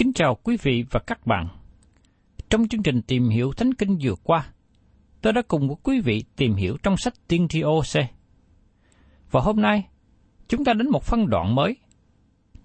[0.00, 1.48] Kính chào quý vị và các bạn.
[2.50, 4.46] Trong chương trình tìm hiểu Thánh Kinh vừa qua,
[5.22, 8.04] tôi đã cùng với quý vị tìm hiểu trong sách Tiên tri OC.
[9.30, 9.88] Và hôm nay,
[10.48, 11.76] chúng ta đến một phân đoạn mới.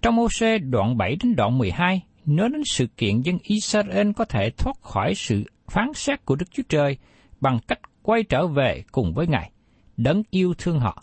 [0.02, 4.50] Trong OC đoạn 7 đến đoạn 12, nói đến sự kiện dân Israel có thể
[4.50, 6.96] thoát khỏi sự phán xét của Đức Chúa Trời
[7.40, 9.50] bằng cách quay trở về cùng với Ngài,
[9.96, 11.02] đấng yêu thương họ.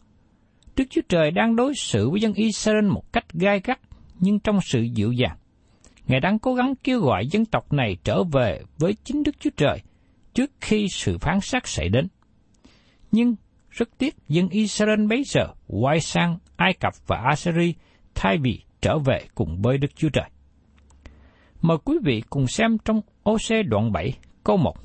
[0.75, 3.79] Đức Chúa Trời đang đối xử với dân Israel một cách gai gắt
[4.19, 5.37] nhưng trong sự dịu dàng.
[6.07, 9.49] Ngài đang cố gắng kêu gọi dân tộc này trở về với chính Đức Chúa
[9.57, 9.79] Trời
[10.33, 12.07] trước khi sự phán xét xảy đến.
[13.11, 13.35] Nhưng
[13.69, 17.73] rất tiếc dân Israel bấy giờ quay sang Ai Cập và Assyri
[18.15, 20.29] thay vì trở về cùng với Đức Chúa Trời.
[21.61, 24.13] Mời quý vị cùng xem trong OC đoạn 7
[24.43, 24.75] câu 1.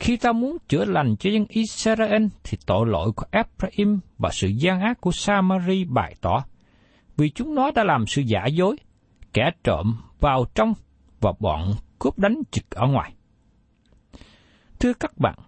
[0.00, 4.48] Khi ta muốn chữa lành cho dân Israel thì tội lỗi của Ephraim và sự
[4.48, 6.44] gian ác của Samari bày tỏ,
[7.16, 8.76] vì chúng nó đã làm sự giả dối,
[9.32, 10.74] kẻ trộm vào trong
[11.20, 13.12] và bọn cướp đánh trực ở ngoài.
[14.80, 15.38] Thưa các bạn,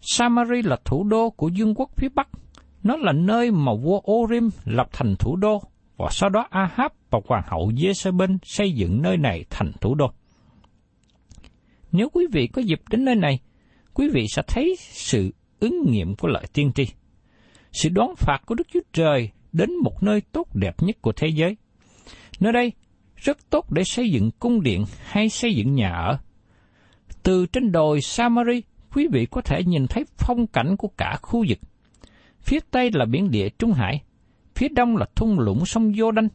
[0.00, 2.28] Samari là thủ đô của vương quốc phía Bắc.
[2.82, 5.62] Nó là nơi mà vua Orim lập thành thủ đô,
[5.96, 10.10] và sau đó Ahab và hoàng hậu Jezebel xây dựng nơi này thành thủ đô.
[11.92, 13.40] Nếu quý vị có dịp đến nơi này,
[13.94, 15.30] quý vị sẽ thấy sự
[15.60, 16.86] ứng nghiệm của lời tiên tri.
[17.72, 21.28] Sự đoán phạt của Đức Chúa Trời đến một nơi tốt đẹp nhất của thế
[21.28, 21.56] giới.
[22.40, 22.72] Nơi đây
[23.22, 26.18] rất tốt để xây dựng cung điện hay xây dựng nhà ở.
[27.22, 28.62] Từ trên đồi Samari,
[28.94, 31.58] quý vị có thể nhìn thấy phong cảnh của cả khu vực.
[32.40, 34.02] Phía tây là biển địa Trung Hải,
[34.54, 36.28] phía đông là thung lũng sông Jordan,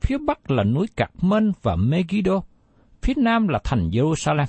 [0.00, 2.42] phía bắc là núi Carmel và Megiddo,
[3.02, 4.46] phía nam là thành Jerusalem.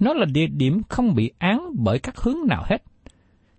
[0.00, 2.82] Nó là địa điểm không bị án bởi các hướng nào hết.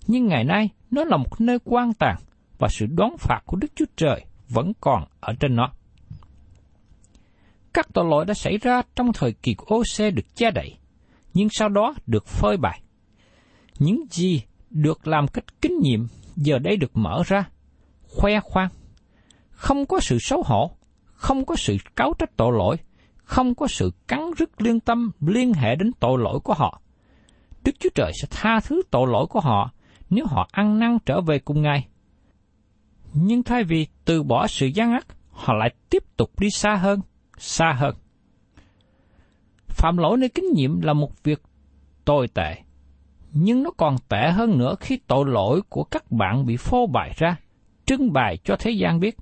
[0.07, 2.15] Nhưng ngày nay, nó là một nơi quan tàn
[2.57, 5.71] và sự đoán phạt của Đức Chúa Trời vẫn còn ở trên nó.
[7.73, 10.77] Các tội lỗi đã xảy ra trong thời kỳ của OC được che đậy,
[11.33, 12.81] nhưng sau đó được phơi bày.
[13.79, 17.49] Những gì được làm cách kinh nghiệm giờ đây được mở ra,
[18.01, 18.69] khoe khoang.
[19.49, 20.71] Không có sự xấu hổ,
[21.13, 22.77] không có sự cáo trách tội lỗi,
[23.15, 26.81] không có sự cắn rứt liên tâm liên hệ đến tội lỗi của họ.
[27.63, 29.71] Đức Chúa Trời sẽ tha thứ tội lỗi của họ
[30.09, 31.87] nếu họ ăn năn trở về cùng Ngài.
[33.13, 36.99] Nhưng thay vì từ bỏ sự gian ác, họ lại tiếp tục đi xa hơn,
[37.43, 37.95] xa hơn.
[39.67, 41.41] Phạm lỗi nơi kinh nghiệm là một việc
[42.05, 42.55] tồi tệ,
[43.31, 47.13] nhưng nó còn tệ hơn nữa khi tội lỗi của các bạn bị phô bày
[47.17, 47.35] ra,
[47.85, 49.17] trưng bày cho thế gian biết.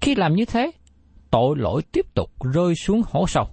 [0.00, 0.70] Khi làm như thế,
[1.30, 3.48] tội lỗi tiếp tục rơi xuống hố sâu.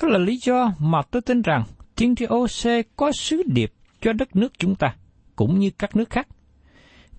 [0.00, 1.64] Đó là lý do mà tôi tin rằng
[1.96, 4.96] Thiên Tri OC có sứ điệp cho đất nước chúng ta,
[5.36, 6.28] cũng như các nước khác.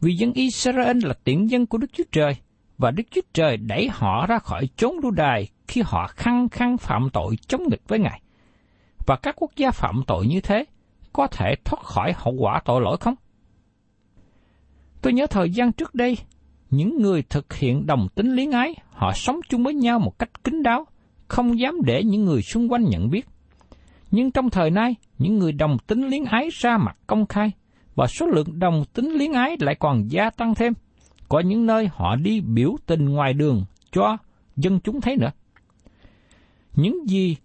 [0.01, 2.35] Vì dân Israel là tiện dân của Đức Chúa Trời,
[2.77, 6.77] và Đức Chúa Trời đẩy họ ra khỏi chốn lưu đài khi họ khăng khăng
[6.77, 8.21] phạm tội chống nghịch với Ngài.
[9.07, 10.65] Và các quốc gia phạm tội như thế
[11.13, 13.15] có thể thoát khỏi hậu quả tội lỗi không?
[15.01, 16.17] Tôi nhớ thời gian trước đây,
[16.69, 20.43] những người thực hiện đồng tính liên ái, họ sống chung với nhau một cách
[20.43, 20.85] kín đáo,
[21.27, 23.27] không dám để những người xung quanh nhận biết.
[24.11, 27.51] Nhưng trong thời nay, những người đồng tính liên ái ra mặt công khai,
[27.95, 30.73] và số lượng đồng tính liên ái lại còn gia tăng thêm.
[31.35, 34.17] Có những nơi họ đi biểu tình ngoài đường cho
[34.55, 35.31] dân chúng thấy nữa.
[36.75, 37.35] Những gì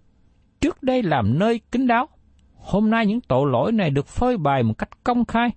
[0.60, 2.08] trước đây làm nơi kín đáo,
[2.56, 5.50] hôm nay những tội lỗi này được phơi bày một cách công khai.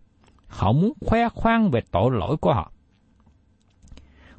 [0.47, 2.71] Họ muốn khoe khoang về tội lỗi của họ.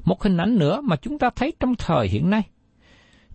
[0.05, 2.41] Một hình ảnh nữa mà chúng ta thấy trong thời hiện nay.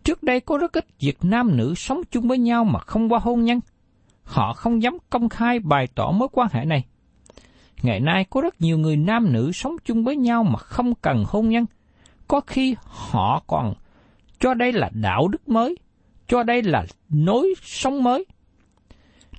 [0.05, 3.19] Trước đây có rất ít việc nam nữ sống chung với nhau mà không qua
[3.19, 3.61] hôn nhân.
[4.25, 6.85] Họ không dám công khai bày tỏ mối quan hệ này.
[7.83, 11.25] Ngày nay có rất nhiều người nam nữ sống chung với nhau mà không cần
[11.27, 11.67] hôn nhân.
[12.29, 13.75] Có khi họ còn
[14.41, 15.77] cho đây là đạo đức mới,
[16.29, 18.27] cho đây là nối sống mới.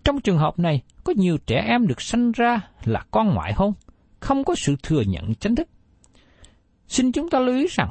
[0.04, 3.74] Trong trường hợp này, có nhiều trẻ em được sanh ra là con ngoại hôn,
[4.20, 5.68] không có sự thừa nhận chính thức.
[6.88, 7.90] Xin chúng ta lưu ý rằng,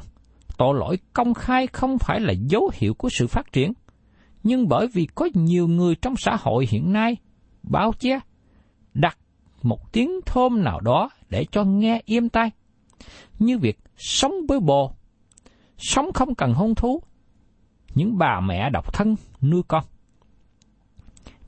[0.57, 3.73] tội lỗi công khai không phải là dấu hiệu của sự phát triển,
[4.43, 7.17] nhưng bởi vì có nhiều người trong xã hội hiện nay
[7.63, 8.19] bao che,
[8.93, 9.17] đặt
[9.65, 12.51] một tiếng thơm nào đó để cho nghe im tai,
[13.39, 14.93] như việc sống với bồ,
[15.77, 17.01] sống không cần hôn thú,
[17.95, 19.83] những bà mẹ độc thân nuôi con.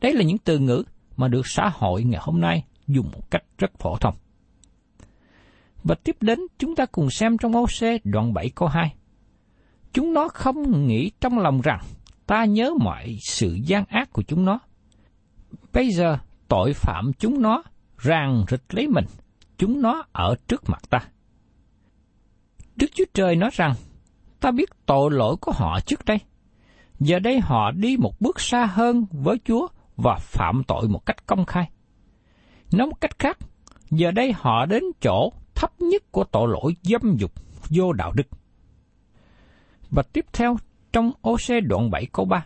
[0.01, 0.83] Đấy là những từ ngữ
[1.17, 4.15] mà được xã hội ngày hôm nay dùng một cách rất phổ thông.
[5.83, 7.65] Và tiếp đến chúng ta cùng xem trong ô
[8.03, 8.95] đoạn 7 câu 2.
[9.93, 11.81] Chúng nó không nghĩ trong lòng rằng
[12.27, 14.59] ta nhớ mọi sự gian ác của chúng nó.
[15.73, 16.17] Bây giờ
[16.47, 17.63] tội phạm chúng nó
[18.03, 19.05] ràng rịch lấy mình,
[19.57, 20.99] chúng nó ở trước mặt ta.
[22.75, 23.73] Đức Chúa Trời nói rằng,
[24.39, 26.17] ta biết tội lỗi của họ trước đây.
[26.99, 31.25] Giờ đây họ đi một bước xa hơn với Chúa và phạm tội một cách
[31.25, 31.69] công khai.
[32.71, 33.37] Nói một cách khác,
[33.91, 37.31] giờ đây họ đến chỗ thấp nhất của tội lỗi dâm dục
[37.69, 38.27] vô đạo đức.
[39.89, 40.57] Và tiếp theo,
[40.93, 42.45] trong OC đoạn 7 câu 3,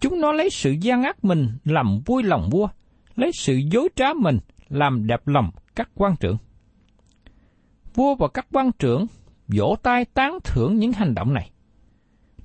[0.00, 2.68] chúng nó lấy sự gian ác mình làm vui lòng vua,
[3.16, 4.38] lấy sự dối trá mình
[4.68, 6.36] làm đẹp lòng các quan trưởng.
[7.94, 9.06] Vua và các quan trưởng
[9.48, 11.50] vỗ tay tán thưởng những hành động này.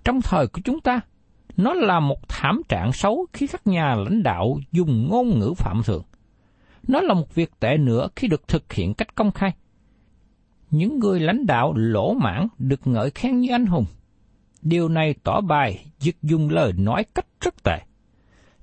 [0.03, 1.01] Trong thời của chúng ta,
[1.57, 5.83] nó là một thảm trạng xấu khi các nhà lãnh đạo dùng ngôn ngữ phạm
[5.83, 6.03] thượng.
[6.87, 9.53] Nó là một việc tệ nữa khi được thực hiện cách công khai.
[10.71, 13.85] Những người lãnh đạo lỗ mãn được ngợi khen như anh hùng.
[14.61, 17.81] Điều này tỏ bài việc dùng lời nói cách rất tệ.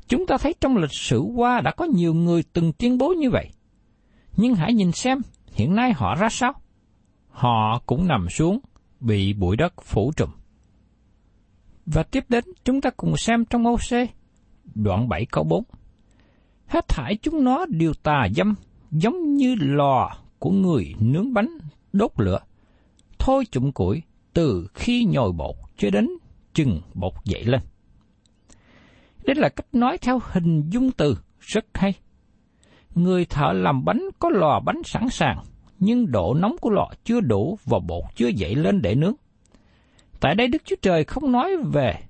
[0.08, 3.30] Chúng ta thấy trong lịch sử qua đã có nhiều người từng tuyên bố như
[3.30, 3.50] vậy.
[4.36, 5.18] Nhưng hãy nhìn xem
[5.52, 6.52] hiện nay họ ra sao.
[7.28, 8.58] Họ cũng nằm xuống,
[9.00, 10.30] bị bụi đất phủ trùm.
[11.86, 14.06] Và tiếp đến chúng ta cùng xem trong ô xê,
[14.74, 15.64] đoạn 7 câu 4.
[16.66, 18.54] Hết thải chúng nó đều tà dâm,
[18.90, 21.48] giống như lò của người nướng bánh
[21.92, 22.38] đốt lửa.
[23.18, 24.02] Thôi chụm củi
[24.32, 26.08] từ khi nhồi bột cho đến
[26.54, 27.60] chừng bột dậy lên.
[29.26, 31.94] Đây là cách nói theo hình dung từ rất hay.
[32.94, 35.38] Người thợ làm bánh có lò bánh sẵn sàng,
[35.78, 39.14] nhưng độ nóng của lò chưa đủ và bột chưa dậy lên để nướng.
[40.20, 42.00] Tại đây Đức Chúa Trời không nói về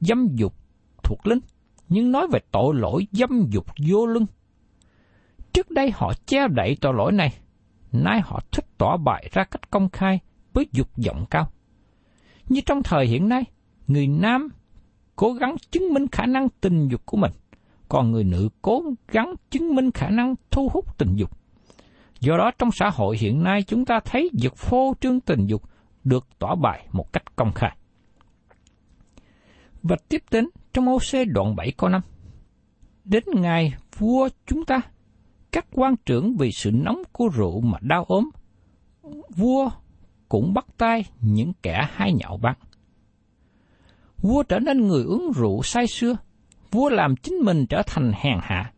[0.00, 0.54] dâm dục
[1.02, 1.40] thuộc linh,
[1.88, 4.26] nhưng nói về tội lỗi dâm dục vô lưng.
[5.52, 7.34] Trước đây họ che đậy tội lỗi này,
[7.92, 10.20] nay họ thích tỏ bại ra cách công khai
[10.52, 11.50] với dục vọng cao.
[12.48, 13.44] Như trong thời hiện nay,
[13.86, 14.48] người nam
[15.20, 17.32] cố gắng chứng minh khả năng tình dục của mình,
[17.88, 21.30] còn người nữ cố gắng chứng minh khả năng thu hút tình dục.
[22.20, 25.62] Do đó trong xã hội hiện nay chúng ta thấy việc phô trương tình dục
[26.04, 27.76] được tỏ bài một cách công khai.
[29.82, 32.02] Và tiếp đến trong ô xê đoạn 7 câu 5.
[33.04, 34.80] Đến ngày vua chúng ta,
[35.52, 38.30] các quan trưởng vì sự nóng của rượu mà đau ốm,
[39.36, 39.70] vua
[40.28, 42.56] cũng bắt tay những kẻ hay nhạo bắn.
[44.22, 46.16] Vua trở nên người uống rượu say sưa,
[46.70, 48.72] vua làm chính mình trở thành hèn hạ.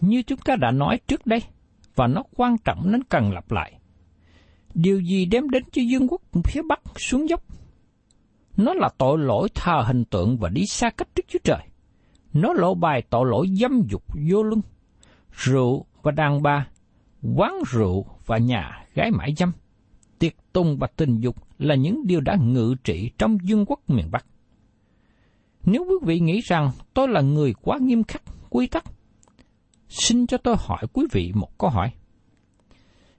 [0.00, 1.42] Như chúng ta đã nói trước đây,
[1.94, 3.80] và nó quan trọng nên cần lặp lại.
[4.74, 7.42] Điều gì đem đến cho dương quốc phía Bắc xuống dốc?
[8.56, 11.60] Nó là tội lỗi thờ hình tượng và đi xa cách trước Chúa Trời.
[12.32, 14.60] Nó lộ bài tội lỗi dâm dục vô luân,
[15.32, 16.66] rượu và đàn bà,
[17.36, 19.52] quán rượu và nhà gái mãi dâm.
[20.18, 24.10] Tiệc tùng và tình dục là những điều đã ngự trị trong dương quốc miền
[24.10, 24.26] Bắc.
[25.64, 28.84] Nếu quý vị nghĩ rằng tôi là người quá nghiêm khắc, quy tắc,
[29.88, 31.92] xin cho tôi hỏi quý vị một câu hỏi.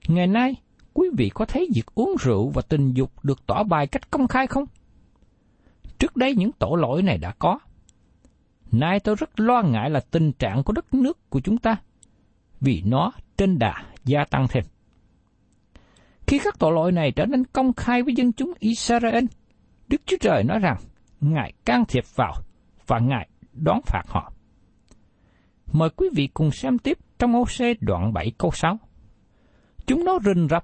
[0.08, 0.54] Ngày nay,
[0.94, 4.28] quý vị có thấy việc uống rượu và tình dục được tỏ bài cách công
[4.28, 4.64] khai không?
[5.98, 7.58] Trước đây những tổ lỗi này đã có.
[8.72, 11.76] Nay tôi rất lo ngại là tình trạng của đất nước của chúng ta,
[12.60, 14.64] vì nó trên đà gia tăng thêm.
[16.28, 19.24] Khi các tội lỗi này trở nên công khai với dân chúng Israel,
[19.88, 20.76] Đức Chúa Trời nói rằng
[21.20, 22.34] Ngài can thiệp vào
[22.86, 24.32] và Ngài đón phạt họ.
[25.72, 28.78] Mời quý vị cùng xem tiếp trong ô xê đoạn 7 câu 6.
[29.86, 30.62] Chúng nó rình rập,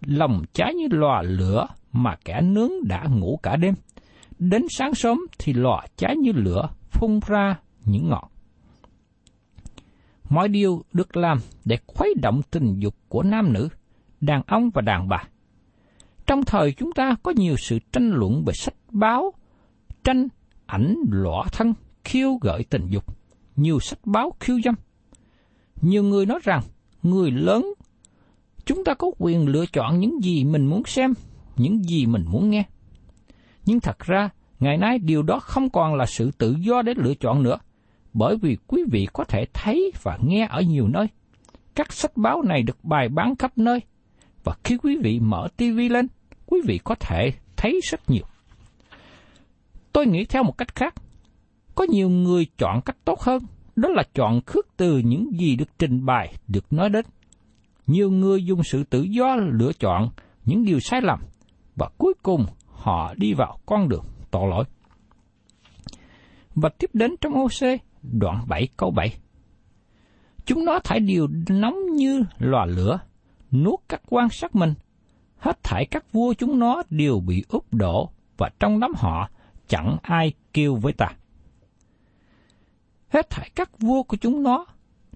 [0.00, 3.74] lòng cháy như lò lửa mà kẻ nướng đã ngủ cả đêm.
[4.38, 8.24] Đến sáng sớm thì lò cháy như lửa phun ra những ngọn.
[10.30, 13.68] Mọi điều được làm để khuấy động tình dục của nam nữ,
[14.26, 15.22] đàn ông và đàn bà.
[16.26, 19.32] Trong thời chúng ta có nhiều sự tranh luận về sách báo,
[20.04, 20.28] tranh,
[20.66, 23.04] ảnh, lõa thân, khiêu gợi tình dục,
[23.56, 24.74] nhiều sách báo khiêu dâm.
[25.80, 26.62] Nhiều người nói rằng,
[27.02, 27.74] người lớn,
[28.64, 31.14] chúng ta có quyền lựa chọn những gì mình muốn xem,
[31.56, 32.64] những gì mình muốn nghe.
[33.66, 37.14] Nhưng thật ra, ngày nay điều đó không còn là sự tự do để lựa
[37.14, 37.58] chọn nữa,
[38.12, 41.06] bởi vì quý vị có thể thấy và nghe ở nhiều nơi.
[41.74, 43.80] Các sách báo này được bày bán khắp nơi,
[44.44, 46.06] và khi quý vị mở TV lên,
[46.46, 48.24] quý vị có thể thấy rất nhiều.
[49.92, 50.94] Tôi nghĩ theo một cách khác,
[51.74, 53.42] có nhiều người chọn cách tốt hơn,
[53.76, 57.04] đó là chọn khước từ những gì được trình bày, được nói đến.
[57.86, 60.08] Nhiều người dùng sự tự do lựa chọn
[60.44, 61.20] những điều sai lầm,
[61.76, 64.64] và cuối cùng họ đi vào con đường tội lỗi.
[66.54, 69.14] Và tiếp đến trong OC, đoạn 7 câu 7.
[70.46, 72.98] Chúng nó thải điều nóng như lò lửa,
[73.54, 74.74] nuốt các quan sát mình.
[75.38, 79.28] Hết thảy các vua chúng nó đều bị úp đổ, và trong đám họ
[79.68, 81.06] chẳng ai kêu với ta.
[83.08, 84.66] Hết thảy các vua của chúng nó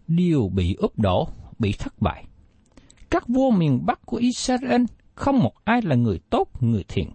[0.07, 1.29] đều bị úp đổ,
[1.59, 2.25] bị thất bại.
[3.11, 4.83] Các vua miền Bắc của Israel
[5.15, 7.11] không một ai là người tốt, người thiện.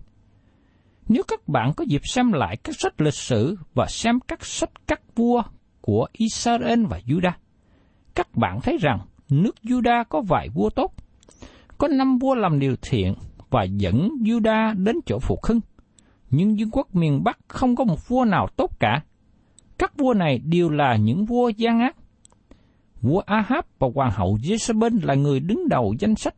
[1.10, 4.72] Nếu các bạn có dịp xem lại các sách lịch sử và xem các sách
[4.88, 5.44] các vua
[5.82, 7.32] của Israel và Judah,
[8.16, 9.00] các bạn thấy rằng
[9.30, 10.94] nước Judah có vài vua tốt.
[11.84, 13.14] Có năm vua làm điều thiện
[13.50, 15.60] và dẫn Juda đến chỗ phục hưng
[16.30, 19.04] nhưng vương quốc miền Bắc không có một vua nào tốt cả.
[19.78, 21.96] Các vua này đều là những vua gian ác.
[23.02, 26.36] Vua Ahab và hoàng hậu Jezebel là người đứng đầu danh sách,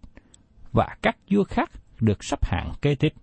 [0.72, 3.14] và các vua khác được sắp hạng kế tiếp.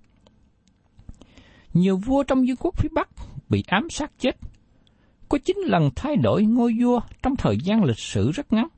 [1.74, 3.08] Nhiều vua trong vương quốc phía Bắc
[3.48, 4.36] bị ám sát chết.
[5.28, 8.68] Có chín lần thay đổi ngôi vua trong thời gian lịch sử rất ngắn.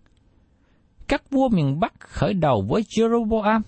[1.09, 3.61] Các vua miền Bắc khởi đầu với Jeroboam,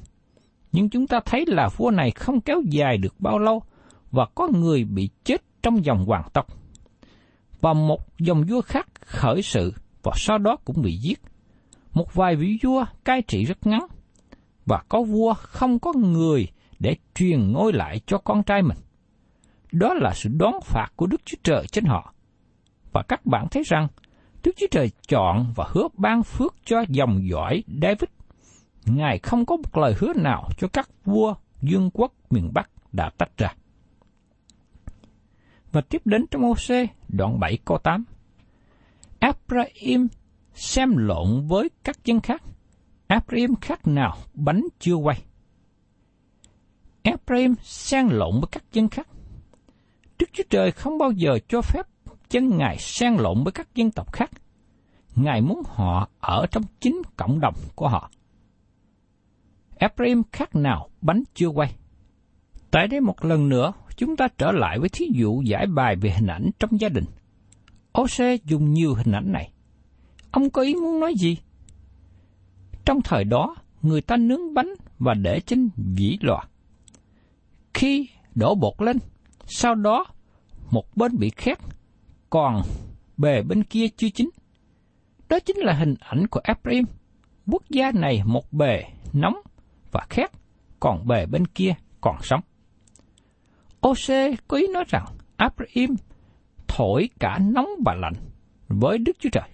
[0.72, 3.62] nhưng chúng ta thấy là vua này không kéo dài được bao lâu–
[4.16, 6.46] và có người bị chết trong dòng hoàng tộc.
[7.60, 11.20] Và một dòng vua khác khởi sự và sau đó cũng bị giết.
[11.94, 13.86] Một vài vị vua cai trị rất ngắn,
[14.66, 16.46] và có vua không có người
[16.78, 18.78] để truyền ngôi lại cho con trai mình.
[19.72, 22.14] Đó là sự đón phạt của Đức Chúa Trời trên họ.
[22.92, 23.88] Và các bạn thấy rằng,
[24.46, 28.08] Đức Chúa Trời chọn và hứa ban phước cho dòng dõi David.
[28.84, 33.10] Ngài không có một lời hứa nào cho các vua dương quốc miền Bắc đã
[33.18, 33.54] tách ra.
[35.72, 38.04] Và tiếp đến trong OC đoạn 7 câu 8.
[39.18, 40.08] Abraham
[40.54, 42.42] xem lộn với các dân khác.
[43.06, 45.22] Abraham khác nào bánh chưa quay.
[47.02, 49.08] Abraham xen lộn với các dân khác.
[50.18, 51.86] Đức Chúa Trời không bao giờ cho phép
[52.36, 54.30] chân Ngài xen lộn với các dân tộc khác.
[55.14, 58.10] Ngài muốn họ ở trong chính cộng đồng của họ.
[59.76, 61.74] Ephraim khác nào bánh chưa quay.
[62.70, 66.10] Tại đây một lần nữa, chúng ta trở lại với thí dụ giải bài về
[66.10, 67.04] hình ảnh trong gia đình.
[68.00, 69.50] Ose dùng nhiều hình ảnh này.
[70.30, 71.38] Ông có ý muốn nói gì?
[72.84, 76.42] Trong thời đó, người ta nướng bánh và để trên vỉ lò.
[77.74, 78.96] Khi đổ bột lên,
[79.46, 80.06] sau đó
[80.70, 81.58] một bên bị khét,
[82.30, 82.62] còn
[83.16, 84.30] bề bên kia chưa chín.
[85.28, 86.84] Đó chính là hình ảnh của Ephraim.
[87.46, 89.36] Quốc gia này một bề nóng
[89.92, 90.30] và khét,
[90.80, 92.40] còn bề bên kia còn sống.
[93.88, 95.04] Ose có ý nói rằng
[95.36, 95.96] Abraham
[96.68, 98.14] thổi cả nóng và lạnh
[98.68, 99.48] với Đức Chúa Trời,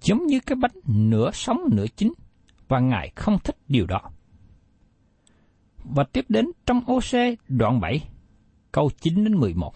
[0.00, 2.12] giống như cái bánh nửa sống nửa chín,
[2.68, 4.00] và Ngài không thích điều đó.
[5.84, 8.08] Và tiếp đến trong Ose đoạn 7,
[8.72, 9.74] câu 9 đến 11.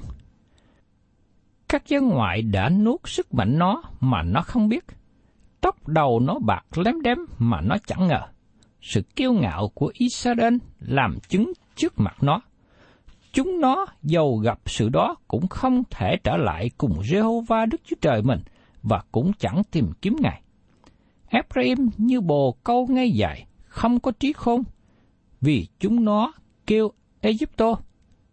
[1.72, 4.84] Các dân ngoại đã nuốt sức mạnh nó mà nó không biết.
[5.60, 8.20] Tóc đầu nó bạc lém đém mà nó chẳng ngờ.
[8.80, 12.40] Sự kiêu ngạo của Israel làm chứng trước mặt nó
[13.32, 17.96] chúng nó giàu gặp sự đó cũng không thể trở lại cùng Jehovah Đức Chúa
[18.00, 18.40] Trời mình
[18.82, 20.42] và cũng chẳng tìm kiếm Ngài.
[21.28, 24.62] Ephraim như bồ câu ngay dài, không có trí khôn,
[25.40, 26.32] vì chúng nó
[26.66, 27.74] kêu Egypto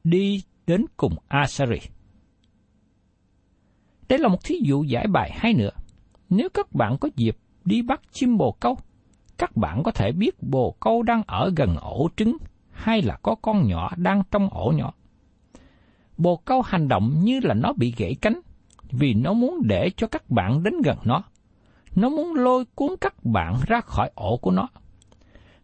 [0.04, 1.80] đi đến cùng Asari.
[4.10, 5.72] Đây là một thí dụ giải bài hay nữa.
[6.30, 8.78] Nếu các bạn có dịp đi bắt chim bồ câu,
[9.38, 12.38] các bạn có thể biết bồ câu đang ở gần ổ trứng
[12.72, 14.94] hay là có con nhỏ đang trong ổ nhỏ.
[16.18, 18.40] Bồ câu hành động như là nó bị gãy cánh,
[18.92, 21.24] vì nó muốn để cho các bạn đến gần nó.
[21.96, 24.68] Nó muốn lôi cuốn các bạn ra khỏi ổ của nó.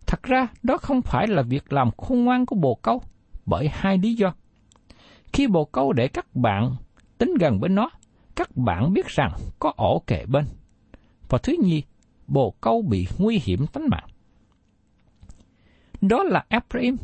[0.08, 3.02] Thật ra, đó không phải là việc làm khôn ngoan của bồ câu,
[3.46, 4.34] bởi hai lý do.
[5.34, 6.76] Khi bồ câu để các bạn
[7.18, 7.90] tính gần bên nó,
[8.36, 10.46] các bạn biết rằng có ổ kề bên.
[11.30, 11.84] Và thứ nhì,
[12.28, 14.08] bồ câu bị nguy hiểm tính mạng.
[16.02, 16.98] Đó là Ephraim.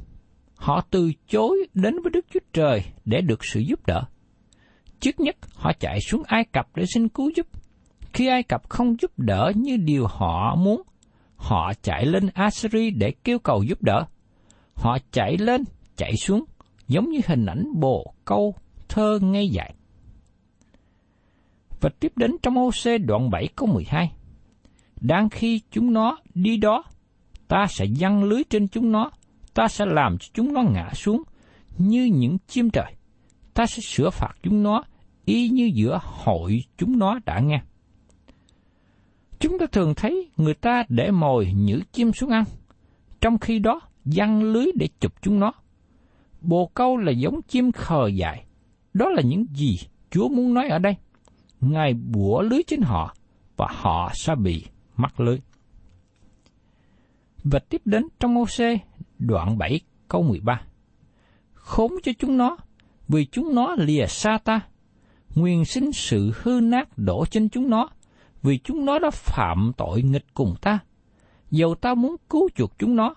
[0.55, 4.03] Họ từ chối đến với Đức Chúa Trời để được sự giúp đỡ.
[4.99, 7.47] Trước nhất, họ chạy xuống Ai Cập để xin cứu giúp.
[8.13, 10.81] Khi Ai Cập không giúp đỡ như điều họ muốn,
[11.35, 14.05] họ chạy lên Assyri để kêu cầu giúp đỡ.
[14.73, 15.63] Họ chạy lên,
[15.95, 16.43] chạy xuống,
[16.87, 18.55] giống như hình ảnh bồ câu
[18.89, 19.73] thơ ngay dạy.
[21.81, 24.11] Và tiếp đến trong OC đoạn 7 câu 12.
[25.01, 26.83] Đang khi chúng nó đi đó,
[27.47, 29.11] ta sẽ giăng lưới trên chúng nó,
[29.53, 31.23] ta sẽ làm cho chúng nó ngã xuống
[31.77, 32.93] như những chim trời.
[33.53, 34.83] Ta sẽ sửa phạt chúng nó
[35.25, 37.61] y như giữa hội chúng nó đã nghe.
[39.39, 42.43] Chúng ta thường thấy người ta để mồi nhử chim xuống ăn,
[43.21, 45.53] trong khi đó giăng lưới để chụp chúng nó.
[46.41, 48.45] Bồ câu là giống chim khờ dại.
[48.93, 49.79] Đó là những gì
[50.11, 50.95] Chúa muốn nói ở đây.
[51.61, 53.15] Ngài bủa lưới trên họ
[53.57, 54.65] và họ sẽ bị
[54.97, 55.37] mắc lưới.
[57.43, 58.79] Và tiếp đến trong ô xê
[59.19, 60.61] đoạn 7 câu 13.
[61.53, 62.57] Khốn cho chúng nó,
[63.07, 64.59] vì chúng nó lìa xa ta.
[65.35, 67.89] Nguyên sinh sự hư nát đổ trên chúng nó,
[68.43, 70.79] vì chúng nó đã phạm tội nghịch cùng ta.
[71.51, 73.13] Dầu ta muốn cứu chuộc chúng nó,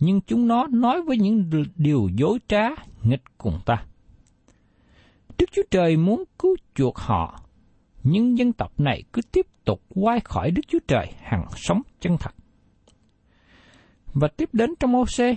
[0.00, 2.68] nhưng chúng nó nói với những điều dối trá
[3.02, 3.84] nghịch cùng ta.
[5.38, 7.40] Đức Chúa Trời muốn cứu chuộc họ,
[8.10, 12.16] nhưng dân tộc này cứ tiếp tục quay khỏi Đức Chúa Trời hằng sống chân
[12.20, 12.34] thật.
[14.14, 15.36] Và tiếp đến trong ô xê,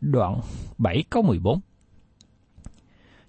[0.00, 0.40] đoạn
[0.78, 1.60] 7 câu 14.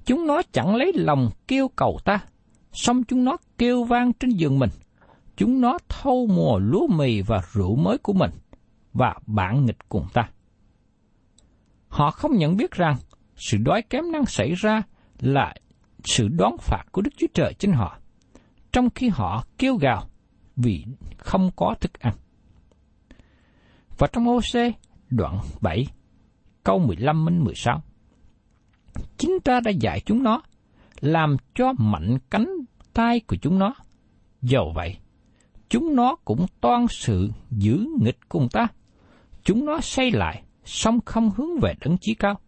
[0.06, 2.20] Chúng nó chẳng lấy lòng kêu cầu ta,
[2.72, 4.70] xong chúng nó kêu vang trên giường mình.
[5.38, 8.32] Chúng nó thâu mùa lúa mì và rượu mới của mình,
[8.94, 10.30] và bạn nghịch cùng ta.
[11.88, 12.96] Họ không nhận biết rằng
[13.36, 14.84] sự đói kém năng xảy ra
[15.20, 15.56] là
[16.04, 17.98] sự đoán phạt của Đức Chúa Trời trên họ,
[18.72, 20.04] trong khi họ kêu gào
[20.56, 20.86] vì
[21.18, 22.14] không có thức ăn.
[23.98, 24.74] Và trong OC
[25.10, 25.88] đoạn 7,
[26.64, 27.82] câu 15 đến 16.
[29.18, 30.42] Chính ta đã dạy chúng nó,
[31.02, 32.50] làm cho mạnh cánh
[32.94, 33.74] tay của chúng nó.
[34.42, 34.98] Dầu vậy,
[35.70, 38.68] chúng nó cũng toan sự giữ nghịch cùng ta.
[39.44, 42.40] Chúng nó xây lại, song không hướng về đấng chí cao.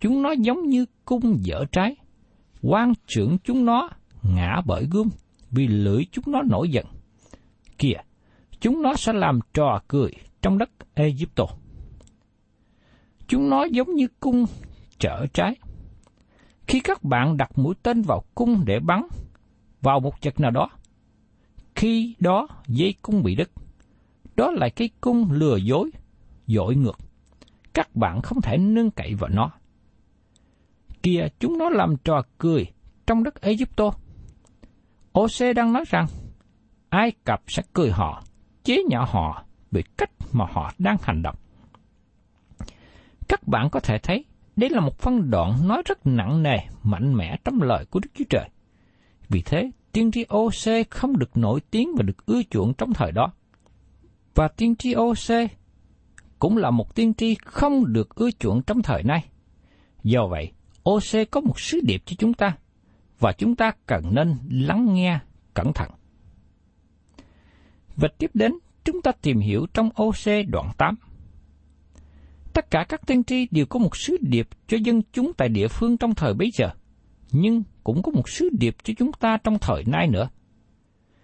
[0.00, 1.96] Chúng nó giống như cung dở trái.
[2.62, 3.88] quan trưởng chúng nó
[4.22, 5.08] ngã bởi gươm,
[5.52, 6.86] vì lưỡi chúng nó nổi giận.
[7.78, 7.96] Kìa,
[8.60, 10.10] chúng nó sẽ làm trò cười
[10.42, 11.46] trong đất Egypto.
[13.28, 14.46] Chúng nó giống như cung
[14.98, 15.56] trở trái.
[16.66, 19.02] Khi các bạn đặt mũi tên vào cung để bắn
[19.80, 20.70] vào một vật nào đó,
[21.74, 23.50] khi đó dây cung bị đứt,
[24.36, 25.90] đó là cái cung lừa dối,
[26.46, 26.98] dội ngược.
[27.72, 29.50] Các bạn không thể nương cậy vào nó.
[31.02, 32.66] Kìa, chúng nó làm trò cười
[33.06, 33.90] trong đất Egypto.
[35.18, 36.06] OC đang nói rằng,
[36.88, 38.22] Ai Cập sẽ cười họ,
[38.64, 41.36] chế nhạo họ vì cách mà họ đang hành động.
[43.28, 44.24] Các bạn có thể thấy,
[44.56, 48.10] đây là một phân đoạn nói rất nặng nề, mạnh mẽ trong lời của Đức
[48.14, 48.48] Chúa Trời.
[49.28, 53.12] Vì thế, tiên tri OC không được nổi tiếng và được ưa chuộng trong thời
[53.12, 53.32] đó.
[54.34, 55.50] Và tiên tri OC
[56.38, 59.24] cũng là một tiên tri không được ưa chuộng trong thời nay.
[60.02, 60.52] Do vậy,
[60.90, 62.56] OC có một sứ điệp cho chúng ta,
[63.22, 65.18] và chúng ta cần nên lắng nghe
[65.54, 65.90] cẩn thận.
[67.96, 68.52] Và tiếp đến,
[68.84, 70.94] chúng ta tìm hiểu trong OC đoạn 8.
[72.52, 75.68] Tất cả các tiên tri đều có một sứ điệp cho dân chúng tại địa
[75.68, 76.70] phương trong thời bấy giờ,
[77.32, 80.28] nhưng cũng có một sứ điệp cho chúng ta trong thời nay nữa.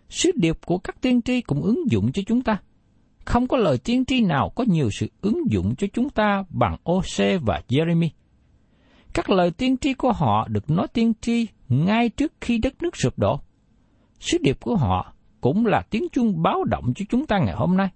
[0.09, 2.61] Sứ điệp của các tiên tri cũng ứng dụng cho chúng ta.
[3.25, 6.77] Không có lời tiên tri nào có nhiều sự ứng dụng cho chúng ta bằng
[6.91, 8.09] OC và Jeremy.
[9.19, 12.97] Các lời tiên tri của họ được nói tiên tri ngay trước khi đất nước
[12.97, 13.41] sụp đổ.
[14.21, 17.77] Sứ điệp của họ cũng là tiếng chuông báo động cho chúng ta ngày hôm
[17.77, 17.89] nay.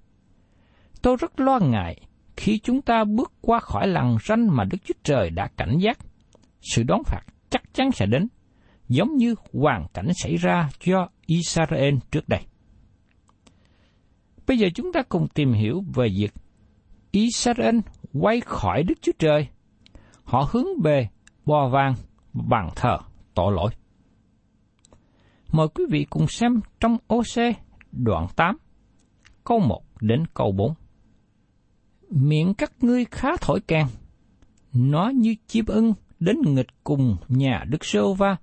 [1.03, 2.01] Tôi rất lo ngại
[2.37, 5.99] khi chúng ta bước qua khỏi làng ranh mà Đức Chúa Trời đã cảnh giác.
[6.61, 8.29] sự đón phạt chắc chắn sẽ đến,
[8.89, 12.41] giống như hoàn cảnh xảy ra cho Israel trước đây.
[14.47, 16.35] Bây giờ chúng ta cùng tìm hiểu về việc
[17.11, 17.79] Israel
[18.13, 19.49] quay khỏi Đức Chúa Trời.
[20.33, 21.09] Họ hướng về
[21.47, 21.95] bò vàng
[22.33, 22.99] bàn thờ
[23.35, 23.71] tội lỗi.
[25.53, 27.57] Mời quý vị cùng xem trong OC
[27.93, 28.57] đoạn 8,
[29.45, 30.75] câu 1 đến câu 4.
[32.11, 33.87] Miệng các ngươi khá thổi kèn,
[34.73, 38.37] nó như chim ưng đến nghịch cùng nhà Đức Sơ Va,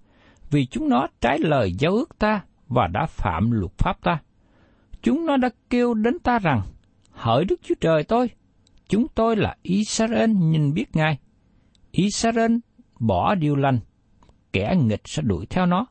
[0.49, 4.21] vì chúng nó trái lời giao ước ta và đã phạm luật pháp ta.
[5.01, 6.61] Chúng nó đã kêu đến ta rằng,
[7.11, 8.29] hỡi Đức Chúa Trời tôi,
[8.89, 11.17] chúng tôi là Israel nhìn biết Ngài.
[11.91, 12.55] Israel
[12.99, 13.79] bỏ điều lành,
[14.53, 15.85] kẻ nghịch sẽ đuổi theo nó.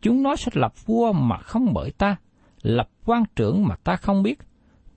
[0.00, 2.16] Chúng nó sẽ lập vua mà không bởi ta,
[2.62, 4.38] lập quan trưởng mà ta không biết.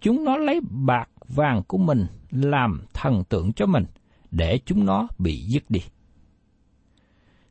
[0.02, 3.86] Chúng nó lấy bạc vàng của mình làm thần tượng cho mình,
[4.32, 5.80] để chúng nó bị dứt đi.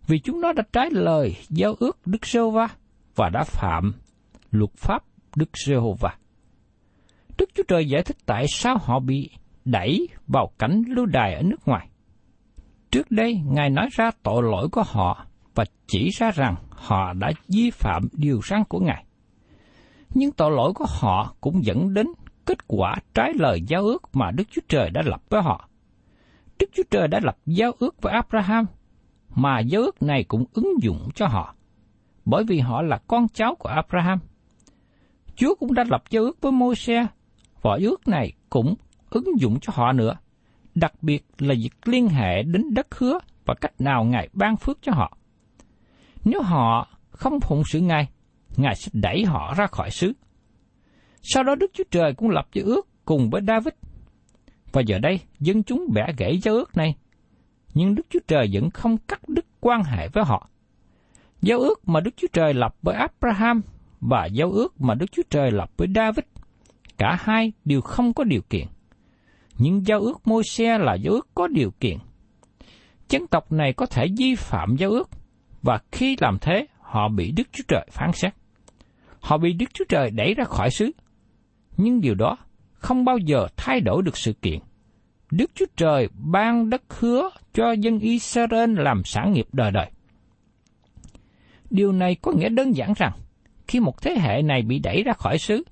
[0.07, 2.69] Vì chúng nó đã trái lời giao ước Đức giê va
[3.15, 3.93] và đã phạm
[4.51, 5.05] luật pháp
[5.37, 6.17] Đức Giê-hô-va.
[7.39, 9.31] Đức Chúa Trời giải thích tại sao họ bị
[9.65, 11.89] đẩy vào cảnh lưu đài ở nước ngoài.
[12.97, 17.33] Trước đây, Ngài nói ra tội lỗi của họ và chỉ ra rằng họ đã
[17.49, 19.05] vi phạm điều răn của Ngài.
[20.15, 22.07] Nhưng tội lỗi của họ cũng dẫn đến
[22.45, 25.69] kết quả trái lời giao ước mà Đức Chúa Trời đã lập với họ.
[26.59, 28.67] Đức Chúa Trời đã lập giao ước với Abraham,
[29.35, 31.55] mà giao ước này cũng ứng dụng cho họ,
[32.25, 34.19] bởi vì họ là con cháu của Abraham.
[35.35, 37.07] Chúa cũng đã lập giao ước với Môi-se,
[37.63, 38.75] và ước này cũng
[39.11, 40.15] ứng dụng cho họ nữa,
[40.77, 44.79] đặc biệt là việc liên hệ đến đất hứa và cách nào Ngài ban phước
[44.83, 45.19] cho họ.
[46.25, 48.09] Nếu họ không phụng sự Ngài,
[48.57, 50.13] Ngài sẽ đẩy họ ra khỏi xứ.
[51.23, 53.75] Sau đó Đức Chúa Trời cũng lập giao ước cùng với David.
[54.73, 56.95] Và giờ đây, dân chúng bẻ gãy giao ước này,
[57.75, 60.49] nhưng Đức Chúa Trời vẫn không cắt đứt quan hệ với họ.
[61.43, 63.63] Giao ước mà Đức Chúa Trời lập với Abraham
[64.01, 66.25] và giao ước mà Đức Chúa Trời lập với David,
[66.99, 68.67] cả hai đều không có điều kiện.
[69.59, 71.99] Nhưng giao ước môi xe là giao ước có điều kiện.
[73.09, 75.09] Dân tộc này có thể vi phạm giao ước,
[75.63, 78.35] và khi làm thế, họ bị Đức Chúa Trời phán xét.
[79.21, 80.91] Họ bị Đức Chúa Trời đẩy ra khỏi xứ.
[81.77, 82.37] Nhưng điều đó
[82.73, 84.59] không bao giờ thay đổi được sự kiện.
[85.31, 89.91] Đức Chúa Trời ban đất hứa cho dân Israel làm sản nghiệp đời đời.
[91.71, 93.13] Điều này có nghĩa đơn giản rằng,
[93.69, 95.65] khi một thế hệ này bị đẩy ra khỏi xứ,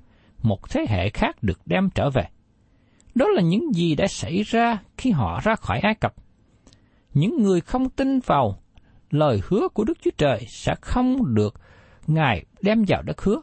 [0.42, 2.24] một thế hệ khác được đem trở về.
[3.14, 6.14] Đó là những gì đã xảy ra khi họ ra khỏi Ai Cập.
[7.14, 8.62] Những người không tin vào
[9.10, 11.60] lời hứa của Đức Chúa Trời sẽ không được
[12.06, 13.40] Ngài đem vào đất hứa,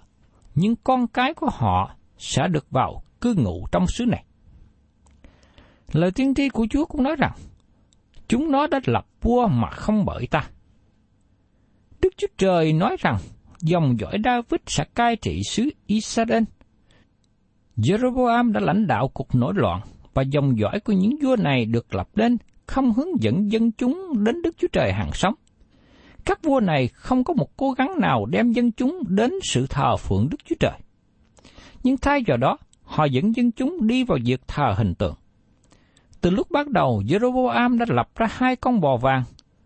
[0.55, 4.25] nhưng con cái của họ sẽ được vào cư ngụ trong xứ này.
[5.91, 7.31] Lời tiên tri của Chúa cũng nói rằng,
[8.27, 10.49] chúng nó đã lập vua mà không bởi ta.
[12.01, 13.17] Đức Chúa Trời nói rằng,
[13.59, 16.43] dòng dõi David sẽ cai trị xứ Israel.
[17.77, 19.81] Jeroboam đã lãnh đạo cuộc nổi loạn
[20.13, 24.23] và dòng dõi của những vua này được lập lên không hướng dẫn dân chúng
[24.23, 25.33] đến Đức Chúa Trời hàng sống.
[26.25, 29.97] Các vua này không có một cố gắng nào đem dân chúng đến sự thờ
[29.97, 30.79] phượng Đức Chúa Trời.
[31.83, 35.15] Nhưng thay vào đó, họ dẫn dân chúng đi vào việc thờ hình tượng.
[36.21, 39.23] Từ lúc bắt đầu, Jeroboam đã lập ra hai con bò vàng,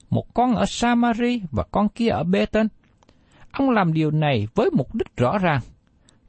[0.09, 2.67] một con ở Samari và con kia ở Bethel.
[3.51, 5.61] Ông làm điều này với mục đích rõ ràng,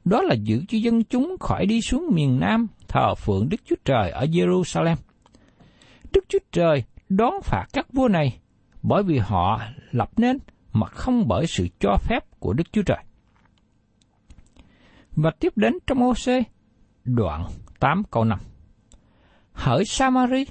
[0.09, 3.75] đó là giữ cho dân chúng khỏi đi xuống miền Nam thờ phượng Đức Chúa
[3.85, 4.95] Trời ở Jerusalem.
[6.13, 8.39] Đức Chúa Trời đón phạt các vua này
[8.83, 10.37] bởi vì họ lập nên
[10.73, 13.03] mà không bởi sự cho phép của Đức Chúa Trời.
[15.11, 16.43] Và tiếp đến trong OC,
[17.03, 17.45] đoạn
[17.79, 18.39] 8 câu 5.
[19.51, 20.45] Hỡi Samari,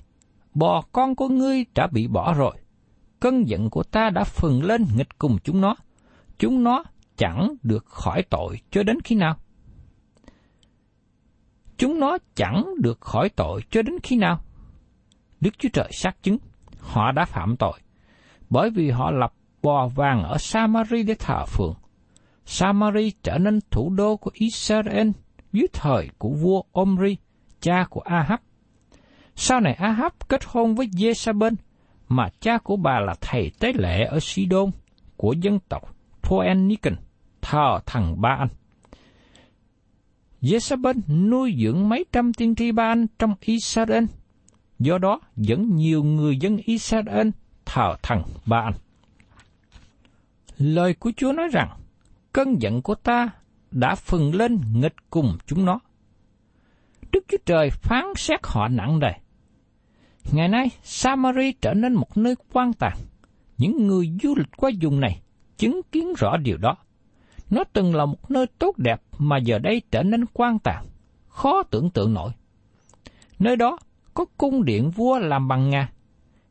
[0.54, 2.56] bò con của ngươi đã bị bỏ rồi.
[3.20, 5.76] Cơn giận của ta đã phừng lên nghịch cùng chúng nó.
[6.38, 6.84] Chúng nó
[7.16, 9.36] chẳng được khỏi tội cho đến khi nào?
[11.78, 14.40] Chúng nó chẳng được khỏi tội cho đến khi nào?
[15.40, 16.38] Đức Chúa Trời xác chứng,
[16.80, 17.80] họ đã phạm tội,
[18.50, 21.74] bởi vì họ lập bò vàng ở Samari để thờ phượng.
[22.44, 25.08] Samari trở nên thủ đô của Israel
[25.52, 27.16] dưới thời của vua Omri,
[27.60, 28.40] cha của Ahab.
[29.34, 31.54] Sau này Ahab kết hôn với Jezabel,
[32.08, 34.70] mà cha của bà là thầy tế lễ ở Sidon
[35.16, 36.96] của dân tộc Phoenician,
[37.40, 38.48] thờ thần Ba Anh.
[40.46, 40.94] Jezabel
[41.28, 44.04] nuôi dưỡng mấy trăm tiên tri ban trong Israel,
[44.78, 47.28] do đó dẫn nhiều người dân Israel
[47.64, 48.64] thờ thần Baal.
[48.64, 48.74] Anh.
[50.58, 51.68] Lời của Chúa nói rằng,
[52.32, 53.28] cơn giận của ta
[53.70, 55.80] đã phừng lên nghịch cùng chúng nó.
[57.12, 59.12] Đức Chúa Trời phán xét họ nặng nề.
[60.32, 62.98] Ngày nay, Samari trở nên một nơi quan tàn.
[63.58, 65.20] Những người du lịch qua vùng này
[65.58, 66.76] chứng kiến rõ điều đó.
[67.50, 70.86] Nó từng là một nơi tốt đẹp mà giờ đây trở nên quan tàn,
[71.28, 72.30] khó tưởng tượng nổi.
[73.38, 73.78] Nơi đó
[74.14, 75.88] có cung điện vua làm bằng Nga.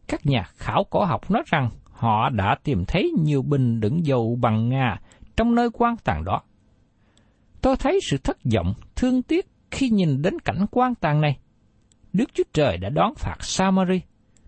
[0.08, 4.38] Các nhà khảo cổ học nói rằng họ đã tìm thấy nhiều bình đựng dầu
[4.42, 5.00] bằng Nga
[5.38, 6.42] trong nơi quan tàn đó.
[7.62, 11.38] Tôi thấy sự thất vọng, thương tiếc khi nhìn đến cảnh quan tàn này.
[12.14, 14.02] Đức Chúa Trời đã đón phạt Samari.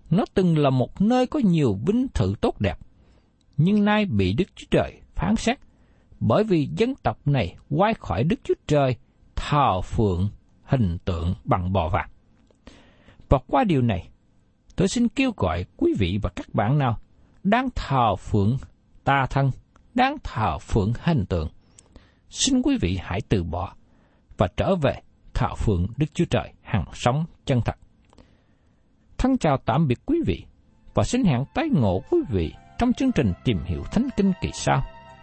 [0.10, 2.78] Nó từng là một nơi có nhiều vinh thự tốt đẹp,
[3.58, 5.60] nhưng nay bị Đức Chúa Trời phán xét,
[6.20, 8.96] bởi vì dân tộc này quay khỏi Đức Chúa Trời
[9.36, 10.30] thờ phượng
[10.64, 12.10] hình tượng bằng bò vàng.
[13.30, 14.10] Và qua điều này,
[14.76, 16.98] tôi xin kêu gọi quý vị và các bạn nào
[17.44, 18.58] đang thờ phượng
[19.04, 19.52] ta thân,
[19.96, 21.50] đang thờ phượng hình tượng.
[22.30, 23.74] Xin quý vị hãy từ bỏ
[24.38, 25.02] và trở về
[25.34, 27.76] thờ phượng Đức Chúa Trời hằng sống chân thật.
[29.18, 30.46] Thân chào tạm biệt quý vị
[30.94, 34.50] và xin hẹn tái ngộ quý vị trong chương trình tìm hiểu Thánh Kinh kỳ
[34.54, 34.84] sau.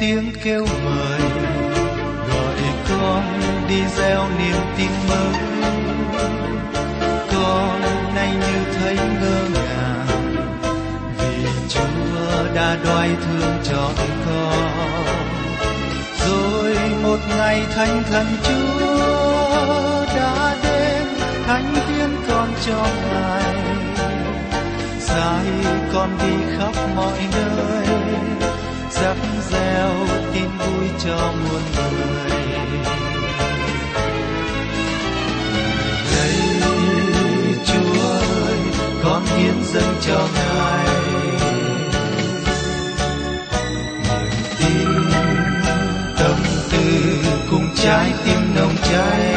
[0.00, 1.20] Tiếng kêu mời,
[2.30, 2.56] gọi
[2.88, 3.22] con
[3.68, 5.48] đi gieo niềm tin mới
[7.32, 7.80] con
[8.14, 10.36] nay như thấy ngơ ngàng,
[11.18, 13.90] vì chúa đã đoái thương cho
[14.26, 14.68] con.
[16.26, 21.06] Rồi một ngày thánh thần chúa đã đến,
[21.46, 23.54] thánh tiên con cho ngài.
[25.00, 25.46] Sai
[25.92, 28.47] con đi khắp mọi nơi
[29.02, 29.16] rắc
[29.50, 32.30] gieo tin vui cho muôn người.
[36.12, 36.34] Đây
[37.66, 38.02] chúa
[38.46, 38.58] ơi,
[39.04, 40.86] con hiến dâng cho ngài.
[44.60, 45.10] Niềm tin
[46.18, 46.36] tâm
[46.70, 46.86] tư
[47.50, 49.34] cùng trái tim nồng cháy.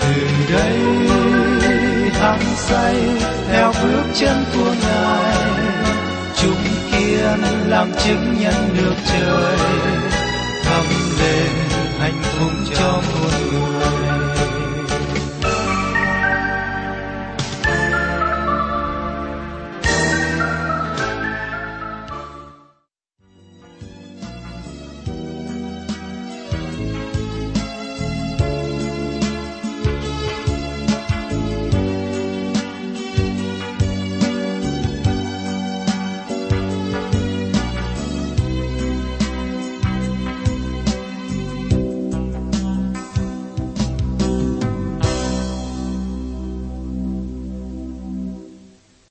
[0.00, 0.14] Từ
[0.54, 0.78] đây
[2.20, 2.96] hăng say
[3.48, 5.53] theo bước chân của ngài
[7.36, 9.56] kiên làm chứng nhân được trời
[10.62, 10.82] thắp
[11.20, 11.48] lên
[11.98, 13.43] hạnh phúc cho muôn